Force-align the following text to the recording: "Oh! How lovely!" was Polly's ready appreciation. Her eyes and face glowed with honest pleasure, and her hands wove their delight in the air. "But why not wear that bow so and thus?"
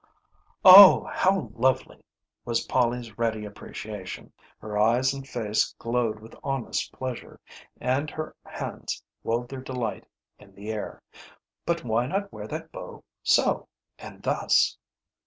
"Oh! 0.65 1.05
How 1.13 1.51
lovely!" 1.53 2.01
was 2.43 2.65
Polly's 2.65 3.19
ready 3.19 3.45
appreciation. 3.45 4.33
Her 4.57 4.75
eyes 4.75 5.13
and 5.13 5.27
face 5.27 5.75
glowed 5.77 6.19
with 6.21 6.33
honest 6.43 6.91
pleasure, 6.91 7.39
and 7.79 8.09
her 8.09 8.35
hands 8.43 9.03
wove 9.23 9.47
their 9.47 9.61
delight 9.61 10.07
in 10.39 10.55
the 10.55 10.71
air. 10.71 11.03
"But 11.67 11.83
why 11.83 12.07
not 12.07 12.33
wear 12.33 12.47
that 12.47 12.71
bow 12.71 13.03
so 13.21 13.67
and 13.99 14.23
thus?" 14.23 14.75